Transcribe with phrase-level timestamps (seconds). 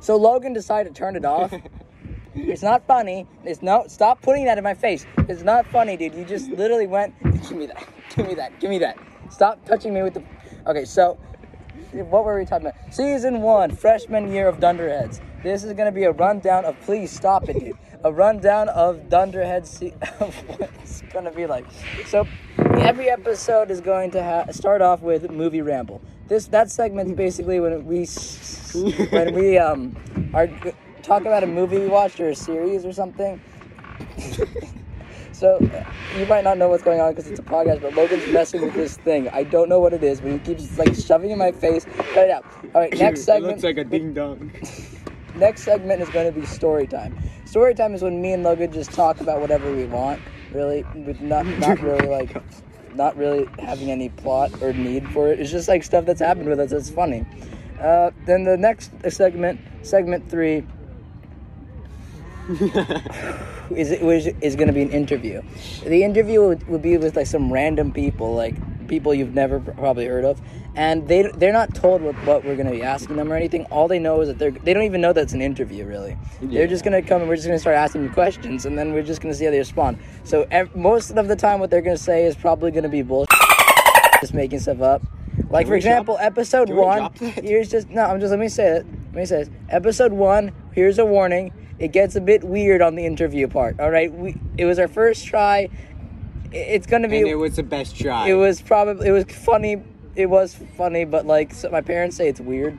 [0.00, 1.52] So Logan decided to turn it off.
[2.34, 3.26] it's not funny.
[3.44, 3.84] It's no.
[3.86, 5.06] Stop putting that in my face.
[5.28, 6.14] It's not funny, dude.
[6.14, 7.14] You just literally went.
[7.22, 7.86] Give me that.
[8.16, 8.60] Give me that.
[8.60, 8.98] Give me that.
[9.30, 10.22] Stop touching me with the.
[10.66, 11.18] Okay, so
[11.92, 12.94] what were we talking about?
[12.94, 15.20] Season one, freshman year of Dunderheads.
[15.42, 16.80] This is gonna be a rundown of.
[16.80, 17.76] Please stop it, dude.
[18.02, 19.70] A rundown of Dunderheads.
[19.70, 21.66] Se- of what it's gonna be like.
[22.06, 22.26] So
[22.88, 26.00] every episode is going to ha- start off with movie ramble.
[26.28, 28.06] This that segment's basically when we
[29.10, 29.96] when we um
[30.34, 30.48] are
[31.02, 33.40] talk about a movie we watched or a series or something.
[35.40, 35.58] So
[36.18, 38.74] you might not know what's going on because it's a podcast, but Logan's messing with
[38.74, 39.26] this thing.
[39.30, 41.86] I don't know what it is, but he keeps like shoving in my face.
[41.86, 42.44] Cut it out.
[42.74, 43.44] All right, next segment.
[43.44, 44.52] It looks like a ding dong.
[45.36, 47.18] Next segment is going to be story time.
[47.46, 50.20] Story time is when me and Logan just talk about whatever we want,
[50.52, 52.36] really, with not not really like
[52.94, 55.40] not really having any plot or need for it.
[55.40, 56.72] It's just like stuff that's happened with us.
[56.72, 57.24] It's funny.
[57.80, 60.64] Uh, then the next segment, segment three,
[63.70, 65.40] is it was is going to be an interview.
[65.84, 68.56] The interview would, would be with like some random people, like
[68.90, 70.38] people you've never probably heard of,
[70.74, 73.64] and they they're not told what, what we're going to be asking them or anything.
[73.66, 76.18] All they know is that they're they don't even know that's an interview really.
[76.42, 78.76] They're just going to come and we're just going to start asking them questions, and
[78.76, 79.98] then we're just going to see how they respond.
[80.24, 82.90] So ev- most of the time, what they're going to say is probably going to
[82.90, 83.38] be bullshit,
[84.20, 85.02] just making stuff up.
[85.48, 87.12] Like for we drop- example, episode one.
[87.14, 88.02] Here's just no.
[88.02, 88.86] I'm just let me say it.
[89.06, 89.50] Let me say this.
[89.70, 90.52] Episode one.
[90.72, 91.52] Here's a warning.
[91.78, 93.80] It gets a bit weird on the interview part.
[93.80, 94.12] All right.
[94.12, 94.36] We.
[94.58, 95.68] It was our first try.
[96.52, 97.18] It's gonna be.
[97.18, 98.28] and it was the best try.
[98.28, 99.08] It was probably.
[99.08, 99.82] It was funny.
[100.16, 102.78] It was funny, but like so my parents say it's weird.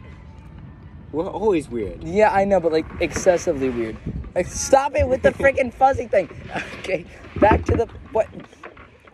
[1.12, 2.04] We're always weird.
[2.04, 3.98] Yeah, I know, but like excessively weird.
[4.34, 6.30] Like, stop it with the freaking fuzzy thing.
[6.80, 7.06] Okay,
[7.40, 8.28] back to the what?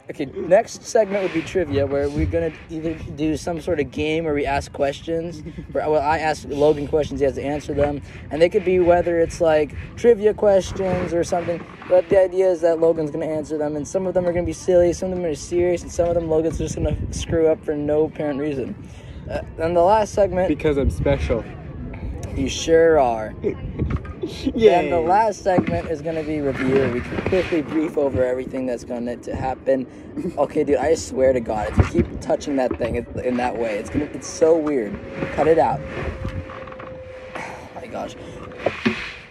[0.10, 4.24] Okay, next segment would be trivia, where we're gonna either do some sort of game
[4.24, 5.42] where we ask questions.
[5.74, 8.02] Where well, I ask Logan questions, he has to answer them,
[8.32, 11.62] and they could be whether it's like trivia questions or something.
[11.90, 14.46] But the idea is that Logan's gonna answer them, and some of them are gonna
[14.46, 17.48] be silly, some of them are serious, and some of them Logan's just gonna screw
[17.48, 18.76] up for no apparent reason.
[19.30, 21.44] Uh, and the last segment, Because I'm special.
[22.34, 23.34] you sure are.
[24.56, 24.80] Yeah.
[24.80, 26.90] And the last segment is gonna be review.
[26.94, 29.86] We can quickly brief over everything that's gonna to happen.
[30.38, 33.76] Okay, dude, I swear to God, if you keep touching that thing in- that way,
[33.78, 34.98] it's gonna it's so weird.
[35.34, 35.80] Cut it out.
[37.36, 38.16] Oh my gosh.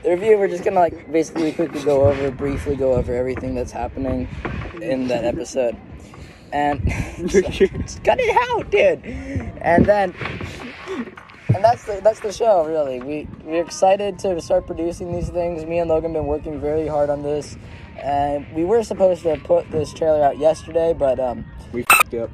[0.02, 3.72] The review, we're just gonna like basically quickly go over, briefly go over everything that's
[3.72, 4.28] happening
[4.80, 5.76] in that episode,
[6.52, 6.80] and
[7.26, 9.04] just cut it out, dude.
[9.60, 10.14] And then
[11.66, 13.00] that's the that's the show really.
[13.00, 15.64] We we're excited to start producing these things.
[15.64, 17.56] Me and Logan been working very hard on this,
[17.96, 22.30] and we were supposed to put this trailer out yesterday, but um, we f***ed up.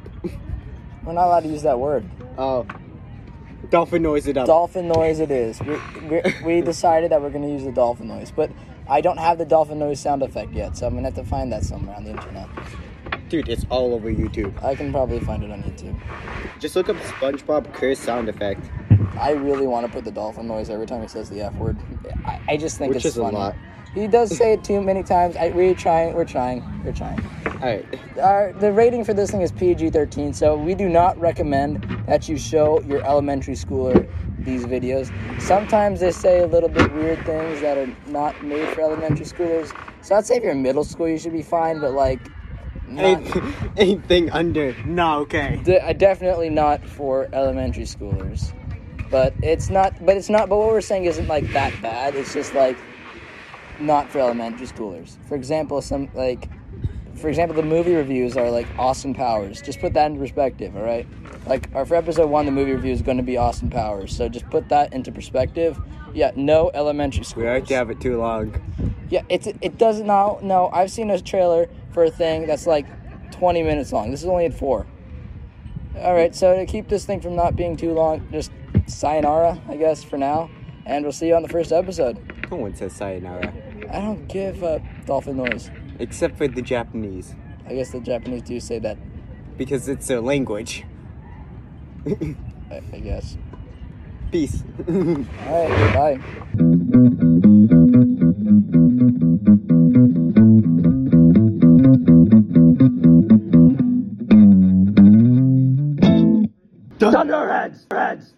[1.04, 2.08] we're not allowed to use that word.
[2.36, 2.66] Oh.
[3.70, 4.46] Dolphin noise it up.
[4.46, 5.60] Dolphin noise, it is.
[5.60, 5.78] We
[6.08, 8.50] we, we decided that we're gonna use the dolphin noise, but
[8.86, 11.50] I don't have the dolphin noise sound effect yet, so I'm gonna have to find
[11.52, 12.48] that somewhere on the internet.
[13.32, 14.62] Dude, it's all over YouTube.
[14.62, 15.98] I can probably find it on YouTube.
[16.58, 18.60] Just look up SpongeBob curse sound effect.
[19.22, 21.78] I really want to put the dolphin noise every time he says the F word.
[22.26, 23.36] I, I just think Which it's is a funny.
[23.36, 23.56] lot.
[23.94, 25.36] He does say it too many times.
[25.36, 26.14] I, we're trying.
[26.14, 26.62] We're trying.
[26.84, 27.20] We're trying.
[27.46, 27.86] Alright.
[28.20, 32.36] Our the rating for this thing is PG-13, so we do not recommend that you
[32.36, 34.08] show your elementary schooler
[34.40, 35.12] these videos.
[35.40, 39.72] Sometimes they say a little bit weird things that are not made for elementary schoolers.
[40.04, 41.80] So I'd say if you're in middle school, you should be fine.
[41.80, 42.18] But like,
[42.90, 44.74] Anything, anything under.
[44.84, 45.60] No, okay.
[45.64, 48.52] de- uh, definitely not for elementary schoolers.
[49.12, 50.04] But it's not.
[50.04, 50.48] But it's not.
[50.48, 52.16] But what we're saying isn't like that bad.
[52.16, 52.76] It's just like
[53.78, 55.16] not for elementary schoolers.
[55.28, 56.48] For example, some like,
[57.14, 59.60] for example, the movie reviews are like Austin Powers.
[59.60, 61.06] Just put that into perspective, all right?
[61.46, 64.16] Like, or for episode one, the movie review is going to be Austin Powers.
[64.16, 65.78] So just put that into perspective.
[66.14, 67.68] Yeah, no elementary We already schoolers.
[67.76, 68.60] have it too long.
[69.10, 70.38] Yeah, it's it doesn't now.
[70.42, 72.86] No, I've seen a trailer for a thing that's like
[73.32, 74.10] 20 minutes long.
[74.10, 74.86] This is only at four.
[75.98, 78.50] All right, so to keep this thing from not being too long, just
[78.86, 80.50] sayonara, I guess, for now,
[80.86, 82.18] and we'll see you on the first episode.
[82.50, 83.52] No one says sayonara.
[83.90, 85.70] I don't give a dolphin noise.
[85.98, 87.34] Except for the Japanese.
[87.66, 88.98] I guess the Japanese do say that.
[89.56, 90.84] Because it's their language.
[92.06, 93.36] I, I guess.
[94.32, 94.62] Peace.
[94.88, 96.78] All right, bye.